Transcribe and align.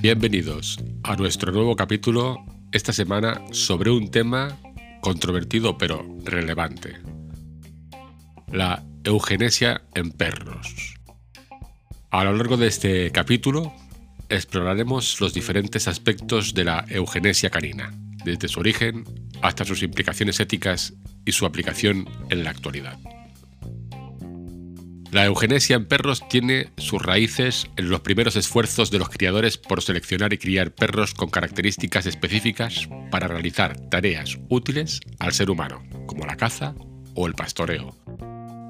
Bienvenidos 0.00 0.78
a 1.02 1.16
nuestro 1.16 1.50
nuevo 1.50 1.74
capítulo 1.74 2.44
esta 2.70 2.92
semana 2.92 3.42
sobre 3.50 3.90
un 3.90 4.12
tema 4.12 4.56
controvertido 5.00 5.76
pero 5.76 6.06
relevante. 6.22 6.98
La 8.52 8.84
eugenesia 9.02 9.82
en 9.96 10.12
perros. 10.12 10.94
A 12.10 12.22
lo 12.22 12.32
largo 12.32 12.56
de 12.56 12.68
este 12.68 13.10
capítulo 13.10 13.72
exploraremos 14.28 15.20
los 15.20 15.34
diferentes 15.34 15.88
aspectos 15.88 16.54
de 16.54 16.62
la 16.62 16.84
eugenesia 16.88 17.50
canina, 17.50 17.92
desde 18.24 18.46
su 18.46 18.60
origen 18.60 19.04
hasta 19.42 19.64
sus 19.64 19.82
implicaciones 19.82 20.38
éticas 20.38 20.94
y 21.24 21.32
su 21.32 21.44
aplicación 21.44 22.08
en 22.30 22.44
la 22.44 22.50
actualidad. 22.50 22.96
La 25.10 25.24
eugenesia 25.24 25.74
en 25.76 25.86
perros 25.86 26.22
tiene 26.28 26.68
sus 26.76 27.00
raíces 27.00 27.66
en 27.76 27.88
los 27.88 28.00
primeros 28.00 28.36
esfuerzos 28.36 28.90
de 28.90 28.98
los 28.98 29.08
criadores 29.08 29.56
por 29.56 29.80
seleccionar 29.80 30.34
y 30.34 30.38
criar 30.38 30.70
perros 30.70 31.14
con 31.14 31.30
características 31.30 32.04
específicas 32.04 32.90
para 33.10 33.26
realizar 33.26 33.80
tareas 33.88 34.38
útiles 34.50 35.00
al 35.18 35.32
ser 35.32 35.48
humano, 35.48 35.82
como 36.06 36.26
la 36.26 36.36
caza 36.36 36.74
o 37.14 37.26
el 37.26 37.32
pastoreo. 37.32 37.96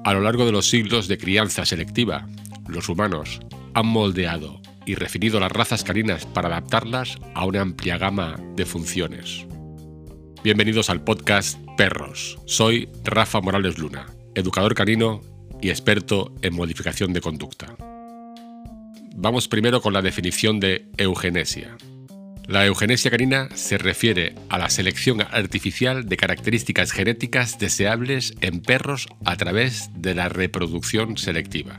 A 0.05 0.13
lo 0.13 0.21
largo 0.21 0.45
de 0.45 0.53
los 0.53 0.69
siglos 0.69 1.09
de 1.09 1.17
crianza 1.17 1.65
selectiva, 1.65 2.25
los 2.69 2.87
humanos 2.87 3.41
han 3.73 3.87
moldeado 3.87 4.61
y 4.85 4.95
refinido 4.95 5.41
las 5.41 5.51
razas 5.51 5.83
caninas 5.83 6.25
para 6.25 6.47
adaptarlas 6.47 7.17
a 7.35 7.43
una 7.43 7.61
amplia 7.61 7.97
gama 7.97 8.39
de 8.55 8.65
funciones. 8.65 9.45
Bienvenidos 10.41 10.89
al 10.89 11.03
podcast 11.03 11.59
Perros. 11.75 12.39
Soy 12.45 12.87
Rafa 13.03 13.41
Morales 13.41 13.77
Luna, 13.77 14.05
educador 14.35 14.73
canino 14.73 15.21
y 15.61 15.69
experto 15.69 16.33
en 16.41 16.55
modificación 16.55 17.13
de 17.13 17.21
conducta. 17.21 17.75
Vamos 19.15 19.47
primero 19.47 19.81
con 19.81 19.93
la 19.93 20.01
definición 20.01 20.59
de 20.59 20.89
eugenesia. 20.97 21.77
La 22.47 22.65
eugenesia 22.65 23.11
canina 23.11 23.49
se 23.53 23.77
refiere 23.77 24.33
a 24.49 24.57
la 24.57 24.69
selección 24.69 25.21
artificial 25.21 26.09
de 26.09 26.17
características 26.17 26.91
genéticas 26.91 27.59
deseables 27.59 28.33
en 28.41 28.61
perros 28.61 29.07
a 29.23 29.37
través 29.37 29.91
de 29.95 30.15
la 30.15 30.29
reproducción 30.29 31.17
selectiva. 31.17 31.77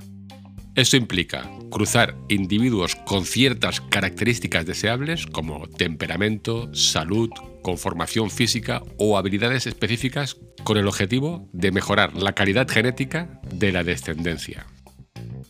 Esto 0.76 0.96
implica 0.96 1.50
cruzar 1.70 2.14
individuos 2.28 2.94
con 2.94 3.24
ciertas 3.24 3.80
características 3.80 4.66
deseables 4.66 5.26
como 5.26 5.66
temperamento, 5.66 6.72
salud, 6.72 7.30
conformación 7.62 8.30
física 8.30 8.80
o 8.96 9.18
habilidades 9.18 9.66
específicas 9.66 10.36
con 10.64 10.76
el 10.76 10.86
objetivo 10.86 11.48
de 11.52 11.72
mejorar 11.72 12.14
la 12.14 12.32
calidad 12.32 12.68
genética 12.68 13.40
de 13.52 13.72
la 13.72 13.84
descendencia. 13.84 14.66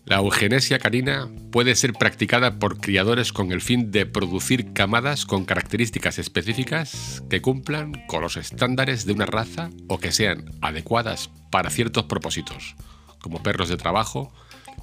La 0.05 0.17
eugenesia 0.17 0.78
canina 0.78 1.28
puede 1.52 1.77
ser 1.77 1.92
practicada 1.92 2.58
por 2.58 2.80
criadores 2.80 3.33
con 3.33 3.52
el 3.52 3.61
fin 3.61 3.92
de 3.92 4.06
producir 4.06 4.72
camadas 4.72 5.25
con 5.25 5.44
características 5.44 6.19
específicas 6.19 7.22
que 7.30 7.41
cumplan 7.41 7.92
con 8.08 8.22
los 8.22 8.36
estándares 8.36 9.06
de 9.06 9.12
una 9.12 9.27
raza 9.27 9.70
o 9.89 9.98
que 9.98 10.11
sean 10.11 10.47
adecuadas 10.62 11.30
para 11.50 11.70
ciertos 11.70 12.05
propósitos, 12.05 12.74
como 13.20 13.42
perros 13.42 13.69
de 13.69 13.77
trabajo, 13.77 14.33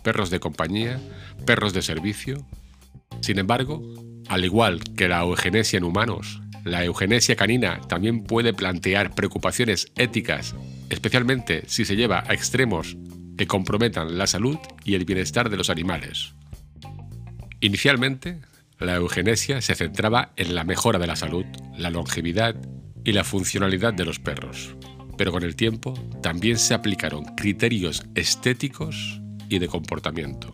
perros 0.03 0.30
de 0.30 0.39
compañía, 0.39 1.00
perros 1.45 1.73
de 1.73 1.81
servicio. 1.81 2.45
Sin 3.22 3.39
embargo, 3.39 3.81
al 4.30 4.45
igual 4.45 4.81
que 4.95 5.08
la 5.08 5.22
eugenesia 5.22 5.78
en 5.78 5.84
humanos, 5.84 6.41
la 6.68 6.84
eugenesia 6.84 7.36
canina 7.36 7.82
también 7.88 8.23
puede 8.23 8.54
plantear 8.54 9.16
preocupaciones 9.16 9.92
éticas, 9.96 10.56
especialmente 10.90 11.64
si 11.68 11.86
se 11.86 11.96
lleva 11.96 12.24
a 12.28 12.34
extremos 12.34 12.98
que 13.38 13.48
comprometan 13.48 14.18
la 14.18 14.28
salud 14.28 14.58
y 14.84 14.96
el 14.96 15.06
bienestar 15.06 15.50
de 15.50 15.58
los 15.58 15.70
animales. 15.70 16.34
Inicialmente, 17.59 18.42
la 18.80 18.96
eugenesia 18.96 19.62
se 19.62 19.76
centraba 19.76 20.34
en 20.36 20.54
la 20.56 20.64
mejora 20.64 21.00
de 21.00 21.08
la 21.08 21.16
salud, 21.16 21.46
la 21.78 21.90
longevidad 21.90 22.56
y 23.03 23.14
la 23.14 23.24
funcionalidad 23.24 23.94
de 23.94 24.06
los 24.06 24.20
perros, 24.20 24.75
pero 25.18 25.31
con 25.31 25.44
el 25.44 25.56
tiempo 25.56 25.94
también 26.22 26.58
se 26.58 26.74
aplicaron 26.74 27.24
criterios 27.36 28.03
estéticos 28.16 29.22
y 29.50 29.59
de 29.59 29.68
comportamiento. 29.68 30.52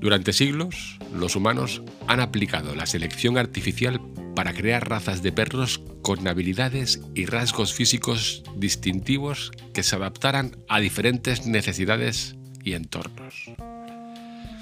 Durante 0.00 0.32
siglos, 0.32 0.98
los 1.14 1.36
humanos 1.36 1.82
han 2.06 2.20
aplicado 2.20 2.74
la 2.74 2.86
selección 2.86 3.38
artificial 3.38 4.00
para 4.34 4.52
crear 4.52 4.88
razas 4.88 5.22
de 5.22 5.32
perros 5.32 5.80
con 6.02 6.26
habilidades 6.26 7.00
y 7.14 7.26
rasgos 7.26 7.74
físicos 7.74 8.42
distintivos 8.56 9.52
que 9.72 9.82
se 9.82 9.96
adaptaran 9.96 10.56
a 10.68 10.80
diferentes 10.80 11.46
necesidades 11.46 12.36
y 12.62 12.74
entornos. 12.74 13.50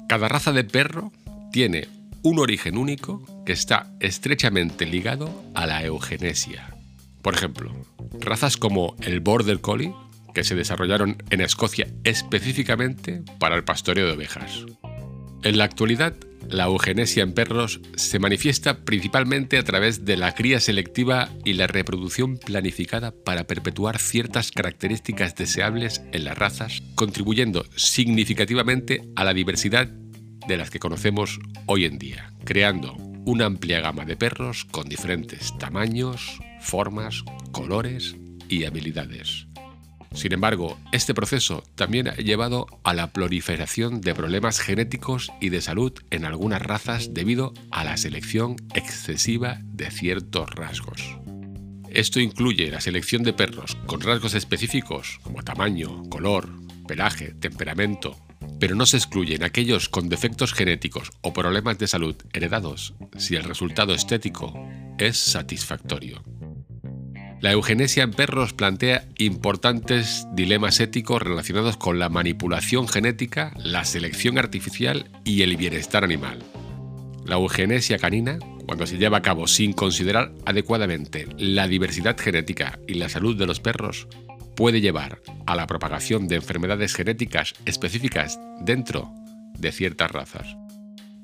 Cada 0.07 0.27
raza 0.27 0.51
de 0.51 0.63
perro 0.63 1.11
tiene 1.51 1.87
un 2.21 2.39
origen 2.39 2.77
único 2.77 3.25
que 3.45 3.53
está 3.53 3.91
estrechamente 3.99 4.85
ligado 4.85 5.43
a 5.55 5.65
la 5.65 5.83
eugenesia. 5.83 6.75
Por 7.21 7.33
ejemplo, 7.33 7.71
razas 8.19 8.57
como 8.57 8.95
el 9.01 9.19
Border 9.19 9.59
Collie, 9.59 9.93
que 10.33 10.43
se 10.43 10.55
desarrollaron 10.55 11.17
en 11.29 11.41
Escocia 11.41 11.87
específicamente 12.03 13.23
para 13.39 13.55
el 13.55 13.63
pastoreo 13.63 14.07
de 14.07 14.13
ovejas. 14.13 14.65
En 15.43 15.57
la 15.57 15.65
actualidad, 15.65 16.15
la 16.49 16.65
eugenesia 16.65 17.21
en 17.21 17.33
perros 17.33 17.81
se 17.95 18.17
manifiesta 18.17 18.85
principalmente 18.85 19.57
a 19.57 19.63
través 19.63 20.05
de 20.05 20.15
la 20.15 20.33
cría 20.33 20.61
selectiva 20.61 21.29
y 21.43 21.53
la 21.53 21.67
reproducción 21.67 22.37
planificada 22.37 23.11
para 23.11 23.43
perpetuar 23.45 23.99
ciertas 23.99 24.51
características 24.51 25.35
deseables 25.35 26.01
en 26.13 26.23
las 26.23 26.37
razas, 26.37 26.81
contribuyendo 26.95 27.65
significativamente 27.75 29.01
a 29.17 29.25
la 29.25 29.33
diversidad 29.33 29.87
de 30.47 30.57
las 30.57 30.69
que 30.69 30.79
conocemos 30.79 31.39
hoy 31.65 31.85
en 31.85 31.97
día, 31.97 32.31
creando 32.45 32.93
una 33.25 33.45
amplia 33.45 33.81
gama 33.81 34.05
de 34.05 34.15
perros 34.15 34.63
con 34.65 34.87
diferentes 34.87 35.57
tamaños, 35.57 36.39
formas, 36.61 37.23
colores 37.51 38.15
y 38.47 38.63
habilidades. 38.63 39.47
Sin 40.13 40.31
embargo, 40.31 40.79
este 40.91 41.13
proceso 41.13 41.63
también 41.75 42.07
ha 42.07 42.15
llevado 42.15 42.67
a 42.83 42.93
la 42.93 43.11
proliferación 43.11 43.99
de 44.01 44.13
problemas 44.13 44.59
genéticos 44.59 45.31
y 45.41 45.49
de 45.49 45.61
salud 45.61 45.93
en 46.11 46.25
algunas 46.25 46.61
razas 46.61 47.13
debido 47.13 47.53
a 47.71 47.83
la 47.83 47.97
selección 47.97 48.55
excesiva 48.75 49.59
de 49.63 49.89
ciertos 49.89 50.49
rasgos. 50.51 51.17
Esto 51.89 52.19
incluye 52.19 52.71
la 52.71 52.81
selección 52.81 53.23
de 53.23 53.33
perros 53.33 53.77
con 53.85 54.01
rasgos 54.01 54.33
específicos 54.33 55.19
como 55.23 55.43
tamaño, 55.43 56.03
color, 56.09 56.49
pelaje, 56.87 57.33
temperamento, 57.33 58.17
pero 58.59 58.75
no 58.75 58.85
se 58.85 58.97
excluyen 58.97 59.43
aquellos 59.43 59.89
con 59.89 60.09
defectos 60.09 60.53
genéticos 60.53 61.11
o 61.21 61.33
problemas 61.33 61.77
de 61.77 61.87
salud 61.87 62.15
heredados 62.33 62.93
si 63.17 63.35
el 63.35 63.43
resultado 63.43 63.93
estético 63.93 64.53
es 64.97 65.17
satisfactorio. 65.17 66.23
La 67.43 67.51
eugenesia 67.51 68.03
en 68.03 68.11
perros 68.11 68.53
plantea 68.53 69.03
importantes 69.17 70.25
dilemas 70.31 70.79
éticos 70.79 71.21
relacionados 71.21 71.75
con 71.75 71.99
la 71.99 72.07
manipulación 72.07 72.87
genética, 72.87 73.51
la 73.57 73.83
selección 73.83 74.37
artificial 74.37 75.11
y 75.25 75.41
el 75.41 75.57
bienestar 75.57 76.05
animal. 76.05 76.39
La 77.25 77.35
eugenesia 77.35 77.99
canina, 77.99 78.39
cuando 78.65 78.87
se 78.87 78.97
lleva 78.97 79.17
a 79.17 79.21
cabo 79.21 79.47
sin 79.47 79.73
considerar 79.73 80.31
adecuadamente 80.45 81.27
la 81.37 81.67
diversidad 81.67 82.17
genética 82.17 82.79
y 82.87 82.93
la 82.93 83.09
salud 83.09 83.37
de 83.37 83.45
los 83.45 83.59
perros, 83.59 84.07
puede 84.55 84.79
llevar 84.79 85.19
a 85.45 85.57
la 85.57 85.67
propagación 85.67 86.29
de 86.29 86.37
enfermedades 86.37 86.95
genéticas 86.95 87.55
específicas 87.65 88.39
dentro 88.61 89.11
de 89.59 89.73
ciertas 89.73 90.11
razas. 90.11 90.62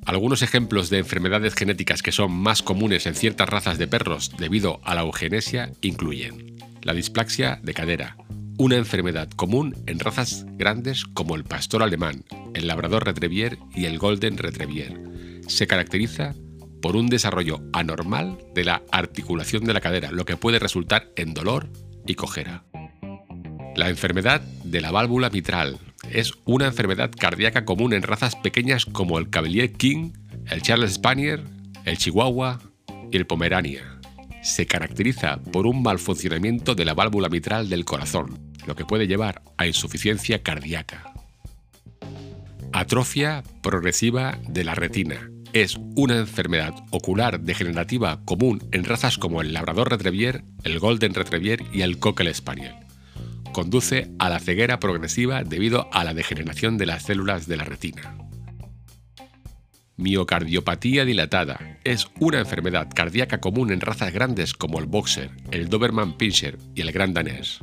Algunos 0.09 0.41
ejemplos 0.41 0.89
de 0.89 0.97
enfermedades 0.97 1.53
genéticas 1.53 2.01
que 2.01 2.11
son 2.11 2.31
más 2.31 2.63
comunes 2.63 3.05
en 3.05 3.13
ciertas 3.13 3.47
razas 3.47 3.77
de 3.77 3.85
perros 3.85 4.31
debido 4.39 4.81
a 4.83 4.95
la 4.95 5.01
eugenesia 5.01 5.71
incluyen 5.83 6.55
la 6.81 6.95
displaxia 6.95 7.59
de 7.61 7.75
cadera, 7.75 8.17
una 8.57 8.77
enfermedad 8.77 9.29
común 9.29 9.75
en 9.85 9.99
razas 9.99 10.47
grandes 10.57 11.05
como 11.05 11.35
el 11.35 11.43
pastor 11.43 11.83
alemán, 11.83 12.23
el 12.55 12.65
labrador 12.65 13.05
retriever 13.05 13.59
y 13.75 13.85
el 13.85 13.99
golden 13.99 14.39
retriever. 14.39 14.99
Se 15.47 15.67
caracteriza 15.67 16.33
por 16.81 16.95
un 16.95 17.05
desarrollo 17.05 17.61
anormal 17.71 18.39
de 18.55 18.63
la 18.63 18.81
articulación 18.91 19.63
de 19.63 19.75
la 19.75 19.81
cadera, 19.81 20.11
lo 20.11 20.25
que 20.25 20.37
puede 20.37 20.57
resultar 20.57 21.11
en 21.17 21.35
dolor 21.35 21.69
y 22.07 22.15
cojera. 22.15 22.63
La 23.75 23.89
enfermedad 23.89 24.41
de 24.63 24.81
la 24.81 24.89
válvula 24.89 25.29
mitral, 25.29 25.77
es 26.11 26.33
una 26.45 26.67
enfermedad 26.67 27.11
cardíaca 27.17 27.65
común 27.65 27.93
en 27.93 28.03
razas 28.03 28.35
pequeñas 28.35 28.85
como 28.85 29.17
el 29.17 29.29
Cavalier 29.29 29.71
King, 29.73 30.11
el 30.49 30.61
Charles 30.61 30.93
Spanier, 30.93 31.43
el 31.85 31.97
Chihuahua 31.97 32.59
y 33.11 33.17
el 33.17 33.25
Pomerania. 33.25 33.99
Se 34.41 34.65
caracteriza 34.65 35.37
por 35.51 35.67
un 35.67 35.83
mal 35.83 35.99
funcionamiento 35.99 36.75
de 36.75 36.85
la 36.85 36.93
válvula 36.93 37.29
mitral 37.29 37.69
del 37.69 37.85
corazón, 37.85 38.53
lo 38.65 38.75
que 38.75 38.85
puede 38.85 39.07
llevar 39.07 39.41
a 39.57 39.67
insuficiencia 39.67 40.41
cardíaca. 40.41 41.13
Atrofia 42.71 43.43
progresiva 43.61 44.37
de 44.47 44.63
la 44.63 44.75
retina. 44.75 45.29
Es 45.51 45.77
una 45.95 46.17
enfermedad 46.17 46.75
ocular 46.91 47.39
degenerativa 47.39 48.21
común 48.23 48.67
en 48.71 48.85
razas 48.85 49.17
como 49.17 49.41
el 49.41 49.51
Labrador 49.51 49.89
Retriever, 49.89 50.43
el 50.63 50.79
Golden 50.79 51.15
Retriever 51.15 51.63
y 51.73 51.81
el 51.81 51.97
Cocker 51.97 52.33
Spaniel 52.33 52.88
conduce 53.51 54.11
a 54.19 54.29
la 54.29 54.39
ceguera 54.39 54.79
progresiva 54.79 55.43
debido 55.43 55.89
a 55.91 56.03
la 56.03 56.13
degeneración 56.13 56.77
de 56.77 56.85
las 56.85 57.03
células 57.03 57.47
de 57.47 57.57
la 57.57 57.63
retina. 57.63 58.15
Miocardiopatía 59.99 61.03
dilatada 61.03 61.77
es 61.83 62.07
una 62.21 62.39
enfermedad 62.39 62.87
cardíaca 62.93 63.41
común 63.41 63.71
en 63.71 63.81
razas 63.81 64.13
grandes 64.13 64.53
como 64.53 64.79
el 64.79 64.85
Boxer, 64.85 65.29
el 65.51 65.67
Doberman 65.67 66.17
Pinscher 66.17 66.57
y 66.73 66.81
el 66.81 66.93
Gran 66.93 67.13
Danés. 67.13 67.59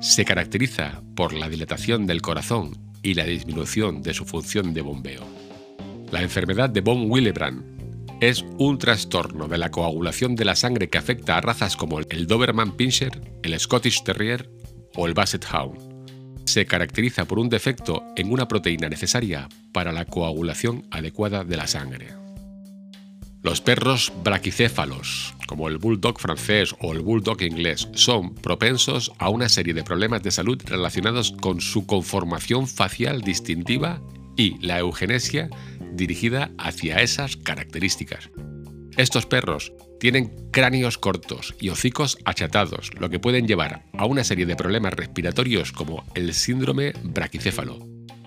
Se 0.00 0.24
caracteriza 0.24 1.02
por 1.14 1.34
la 1.34 1.50
dilatación 1.50 2.06
del 2.06 2.22
corazón 2.22 2.78
y 3.02 3.12
la 3.12 3.24
disminución 3.24 4.02
de 4.02 4.14
su 4.14 4.24
función 4.24 4.72
de 4.72 4.80
bombeo. 4.80 5.26
La 6.10 6.22
enfermedad 6.22 6.70
de 6.70 6.80
von 6.80 7.10
Willebrand 7.10 7.76
es 8.20 8.42
un 8.56 8.78
trastorno 8.78 9.46
de 9.46 9.58
la 9.58 9.70
coagulación 9.70 10.34
de 10.34 10.46
la 10.46 10.56
sangre 10.56 10.88
que 10.88 10.96
afecta 10.96 11.36
a 11.36 11.42
razas 11.42 11.76
como 11.76 12.00
el 12.00 12.26
Doberman 12.26 12.72
Pinscher, 12.72 13.20
el 13.42 13.58
Scottish 13.60 14.02
Terrier 14.02 14.48
o 14.96 15.06
el 15.06 15.14
Basset 15.14 15.44
Hound. 15.52 15.78
Se 16.46 16.66
caracteriza 16.66 17.26
por 17.26 17.38
un 17.38 17.48
defecto 17.48 18.04
en 18.16 18.32
una 18.32 18.48
proteína 18.48 18.88
necesaria 18.88 19.48
para 19.72 19.92
la 19.92 20.04
coagulación 20.04 20.86
adecuada 20.90 21.44
de 21.44 21.56
la 21.56 21.66
sangre. 21.66 22.14
Los 23.42 23.60
perros 23.60 24.12
braquicéfalos, 24.24 25.34
como 25.46 25.68
el 25.68 25.78
bulldog 25.78 26.18
francés 26.18 26.74
o 26.80 26.92
el 26.92 27.00
bulldog 27.00 27.42
inglés, 27.42 27.88
son 27.94 28.34
propensos 28.34 29.12
a 29.18 29.28
una 29.28 29.48
serie 29.48 29.72
de 29.72 29.84
problemas 29.84 30.22
de 30.24 30.32
salud 30.32 30.60
relacionados 30.66 31.30
con 31.30 31.60
su 31.60 31.86
conformación 31.86 32.66
facial 32.66 33.20
distintiva 33.20 34.00
y 34.36 34.58
la 34.66 34.80
eugenesia 34.80 35.48
dirigida 35.92 36.50
hacia 36.58 37.02
esas 37.02 37.36
características. 37.36 38.30
Estos 38.96 39.26
perros 39.26 39.74
tienen 40.00 40.32
cráneos 40.50 40.96
cortos 40.96 41.54
y 41.60 41.68
hocicos 41.68 42.16
achatados, 42.24 42.90
lo 42.98 43.10
que 43.10 43.18
pueden 43.18 43.46
llevar 43.46 43.82
a 43.92 44.06
una 44.06 44.24
serie 44.24 44.46
de 44.46 44.56
problemas 44.56 44.94
respiratorios 44.94 45.70
como 45.70 46.04
el 46.14 46.32
síndrome 46.32 46.94
braquicéfalo, 47.02 47.78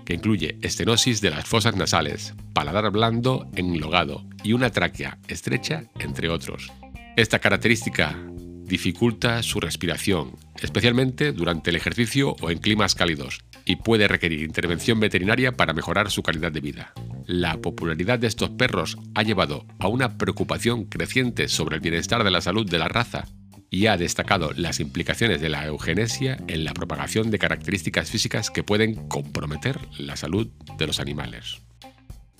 que 0.06 0.13
incluye 0.13 0.60
estenosis 0.62 1.21
de 1.21 1.31
las 1.31 1.45
fosas 1.45 1.75
nasales, 1.75 2.36
paladar 2.54 2.92
blando 2.92 3.48
enlogado 3.56 4.25
y 4.44 4.54
una 4.54 4.69
tráquea 4.69 5.18
estrecha, 5.27 5.86
entre 6.00 6.30
otros. 6.30 6.72
Esta 7.15 7.39
característica 7.39 8.15
dificulta 8.63 9.42
su 9.42 9.60
respiración, 9.60 10.36
especialmente 10.62 11.31
durante 11.31 11.72
el 11.72 11.77
ejercicio 11.77 12.36
o 12.42 12.51
en 12.51 12.60
climas 12.60 12.94
cálidos, 12.94 13.39
y 13.65 13.77
puede 13.77 14.07
requerir 14.07 14.44
intervención 14.44 15.00
veterinaria 15.00 15.51
para 15.51 15.74
mejorar 15.74 16.12
su 16.12 16.22
calidad 16.22 16.51
de 16.51 16.62
vida. 16.62 16.94
La 17.29 17.61
popularidad 17.61 18.17
de 18.17 18.25
estos 18.25 18.49
perros 18.49 18.97
ha 19.13 19.21
llevado 19.21 19.67
a 19.77 19.87
una 19.87 20.17
preocupación 20.17 20.85
creciente 20.85 21.47
sobre 21.47 21.75
el 21.75 21.79
bienestar 21.79 22.23
de 22.23 22.31
la 22.31 22.41
salud 22.41 22.67
de 22.67 22.79
la 22.79 22.87
raza 22.87 23.27
y 23.69 23.85
ha 23.85 23.97
destacado 23.97 24.49
las 24.55 24.79
implicaciones 24.79 25.39
de 25.39 25.49
la 25.49 25.63
eugenesia 25.67 26.37
en 26.47 26.63
la 26.63 26.73
propagación 26.73 27.29
de 27.29 27.37
características 27.37 28.09
físicas 28.09 28.49
que 28.49 28.63
pueden 28.63 29.07
comprometer 29.07 29.77
la 29.99 30.15
salud 30.15 30.47
de 30.79 30.87
los 30.87 30.99
animales. 30.99 31.61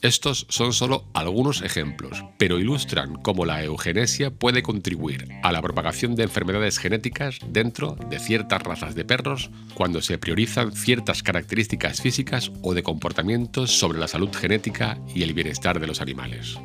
Estos 0.02 0.46
son 0.48 0.72
solo 0.72 1.04
algunos 1.14 1.62
ejemplos, 1.62 2.24
pero 2.38 2.58
ilustran 2.58 3.16
cómo 3.16 3.46
la 3.46 3.62
eugenesia 3.66 4.32
puede 4.32 4.64
contribuir 4.64 5.28
a 5.44 5.52
la 5.52 5.62
propagación 5.62 6.16
de 6.16 6.24
enfermedades 6.24 6.78
genéticas 6.78 7.40
dentro 7.50 7.98
de 8.10 8.18
ciertas 8.18 8.64
razas 8.64 8.96
de 8.96 9.04
perros 9.04 9.50
cuando 9.74 10.02
se 10.02 10.18
priorizan 10.18 10.72
ciertas 10.72 11.22
características 11.22 12.02
físicas 12.02 12.50
o 12.62 12.74
de 12.74 12.82
comportamientos 12.82 13.72
sobre 13.72 14.00
la 14.00 14.08
salud 14.08 14.34
genética 14.34 14.98
y 15.14 15.24
el 15.24 15.34
bienestar 15.34 15.82
de 15.82 15.88
los 15.88 16.00
animales. 16.00 16.58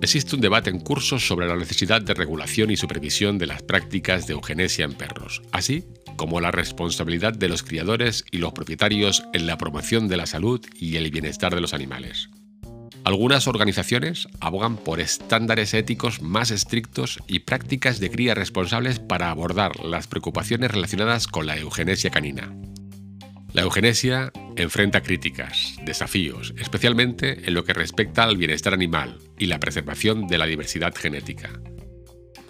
Existe 0.00 0.34
un 0.34 0.40
debate 0.40 0.70
en 0.70 0.80
curso 0.80 1.18
sobre 1.18 1.46
la 1.46 1.56
necesidad 1.56 2.00
de 2.00 2.14
regulación 2.14 2.70
y 2.70 2.76
supervisión 2.76 3.36
de 3.36 3.46
las 3.46 3.62
prácticas 3.62 4.26
de 4.26 4.32
eugenesia 4.32 4.86
en 4.86 4.94
perros, 4.94 5.42
así 5.52 5.84
como 6.16 6.40
la 6.40 6.50
responsabilidad 6.50 7.34
de 7.34 7.48
los 7.48 7.62
criadores 7.62 8.24
y 8.30 8.38
los 8.38 8.52
propietarios 8.52 9.22
en 9.34 9.46
la 9.46 9.58
promoción 9.58 10.08
de 10.08 10.16
la 10.16 10.26
salud 10.26 10.64
y 10.78 10.96
el 10.96 11.10
bienestar 11.10 11.54
de 11.54 11.60
los 11.60 11.74
animales. 11.74 12.30
Algunas 13.04 13.46
organizaciones 13.48 14.28
abogan 14.40 14.78
por 14.78 14.98
estándares 14.98 15.74
éticos 15.74 16.22
más 16.22 16.50
estrictos 16.50 17.18
y 17.26 17.40
prácticas 17.40 18.00
de 18.00 18.10
cría 18.10 18.34
responsables 18.34 18.98
para 18.98 19.30
abordar 19.30 19.84
las 19.84 20.06
preocupaciones 20.06 20.70
relacionadas 20.70 21.26
con 21.26 21.46
la 21.46 21.58
eugenesia 21.58 22.08
canina. 22.10 22.54
La 23.52 23.62
eugenesia 23.62 24.32
enfrenta 24.56 25.02
críticas, 25.02 25.76
desafíos, 25.84 26.54
especialmente 26.58 27.46
en 27.46 27.54
lo 27.54 27.64
que 27.64 27.74
respecta 27.74 28.24
al 28.24 28.38
bienestar 28.38 28.72
animal 28.72 29.18
y 29.38 29.46
la 29.46 29.60
preservación 29.60 30.26
de 30.26 30.38
la 30.38 30.46
diversidad 30.46 30.94
genética. 30.94 31.60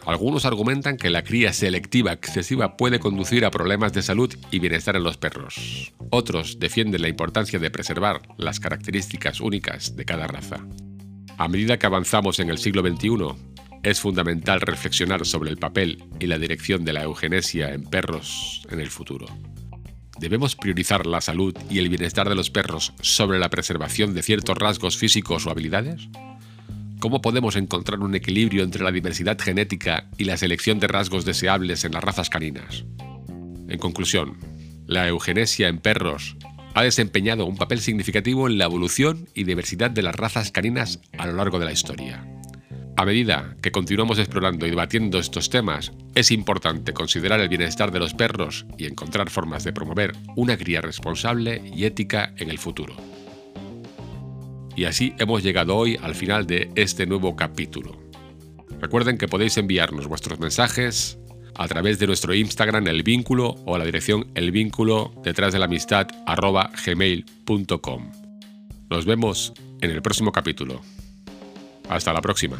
Algunos 0.07 0.45
argumentan 0.45 0.99
que 0.99 1.09
la 1.09 1.25
cría 1.25 1.53
selectiva 1.53 2.13
excesiva 2.13 2.77
puede 2.77 2.99
conducir 2.99 3.45
a 3.45 3.51
problemas 3.51 3.93
de 3.95 4.03
salud 4.03 4.35
y 4.51 4.59
bienestar 4.59 4.97
en 4.97 5.03
los 5.03 5.17
perros. 5.17 5.93
Otros 6.11 6.59
defienden 6.59 7.01
la 7.01 7.09
importancia 7.09 7.59
de 7.59 7.71
preservar 7.71 8.21
las 8.37 8.61
características 8.61 9.41
únicas 9.41 9.97
de 9.97 10.05
cada 10.05 10.27
raza. 10.27 10.59
A 11.39 11.49
medida 11.49 11.79
que 11.79 11.87
avanzamos 11.87 12.39
en 12.39 12.51
el 12.51 12.59
siglo 12.59 12.83
XXI, 12.83 13.35
es 13.83 14.01
fundamental 14.01 14.61
reflexionar 14.61 15.25
sobre 15.25 15.51
el 15.51 15.57
papel 15.57 16.05
y 16.21 16.27
la 16.27 16.39
dirección 16.39 16.85
de 16.85 16.93
la 16.93 17.03
eugenesia 17.03 17.73
en 17.73 17.85
perros 17.85 18.63
en 18.71 18.81
el 18.81 18.89
futuro. 18.89 19.27
¿Debemos 20.19 20.55
priorizar 20.55 21.07
la 21.07 21.21
salud 21.21 21.57
y 21.71 21.79
el 21.79 21.89
bienestar 21.89 22.29
de 22.29 22.35
los 22.35 22.51
perros 22.51 22.93
sobre 23.01 23.39
la 23.39 23.51
preservación 23.51 24.15
de 24.15 24.23
ciertos 24.23 24.57
rasgos 24.57 24.97
físicos 24.97 25.47
o 25.47 25.51
habilidades? 25.51 26.09
¿Cómo 27.05 27.21
podemos 27.21 27.55
encontrar 27.57 28.01
un 28.01 28.15
equilibrio 28.15 28.65
entre 28.65 28.83
la 28.83 28.91
diversidad 28.91 29.39
genética 29.39 30.09
y 30.17 30.25
la 30.25 30.39
selección 30.39 30.81
de 30.81 30.87
rasgos 30.87 31.27
deseables 31.27 31.85
en 31.85 31.93
las 31.93 32.03
razas 32.03 32.31
caninas? 32.31 32.87
En 33.69 33.79
conclusión, 33.79 34.39
la 34.87 35.07
eugenesia 35.07 35.69
en 35.69 35.81
perros 35.81 36.35
ha 36.73 36.83
desempeñado 36.83 37.45
un 37.45 37.59
papel 37.59 37.81
significativo 37.81 38.49
en 38.49 38.57
la 38.57 38.65
evolución 38.65 39.29
y 39.35 39.45
diversidad 39.45 39.91
de 39.91 40.01
las 40.01 40.15
razas 40.15 40.51
caninas 40.51 41.03
a 41.19 41.27
lo 41.27 41.35
largo 41.35 41.59
de 41.59 41.67
la 41.67 41.73
historia. 41.73 42.27
A 42.97 43.05
medida 43.05 43.55
que 43.61 43.71
continuamos 43.71 44.19
explorando 44.19 44.67
y 44.67 44.71
debatiendo 44.71 45.19
estos 45.19 45.51
temas, 45.51 45.93
es 46.15 46.31
importante 46.31 46.95
considerar 46.95 47.39
el 47.41 47.51
bienestar 47.51 47.91
de 47.91 47.99
los 47.99 48.15
perros 48.15 48.65
y 48.79 48.87
encontrar 48.87 49.29
formas 49.29 49.63
de 49.63 49.75
promover 49.75 50.15
una 50.37 50.57
cría 50.57 50.81
responsable 50.81 51.71
y 51.77 51.85
ética 51.85 52.33
en 52.39 52.49
el 52.49 52.57
futuro. 52.57 52.97
Y 54.77 54.85
así 54.85 55.15
hemos 55.19 55.43
llegado 55.43 55.77
hoy 55.77 55.97
al 56.03 56.15
final 56.15 56.47
de 56.47 56.71
este 56.75 57.07
nuevo 57.07 57.37
capítulo. 57.37 57.97
Recuerden 58.81 59.19
que 59.19 59.29
podéis 59.29 59.57
enviarnos 59.57 60.07
vuestros 60.07 60.41
mensajes 60.41 61.19
a 61.57 61.69
través 61.69 61.99
de 61.99 62.07
nuestro 62.07 62.35
Instagram 62.35 62.87
El 62.89 63.03
Vínculo 63.03 63.51
o 63.65 63.75
a 63.75 63.79
la 63.79 63.85
dirección 63.85 64.27
el 64.35 64.51
vínculo 64.51 65.13
detrás 65.23 65.53
de 65.53 65.59
la 65.59 65.67
amistad 65.67 66.09
gmail.com. 66.85 68.11
Nos 68.91 69.07
vemos 69.07 69.53
en 69.81 69.91
el 69.91 70.03
próximo 70.03 70.33
capítulo. 70.33 70.81
Hasta 71.89 72.13
la 72.13 72.21
próxima. 72.21 72.59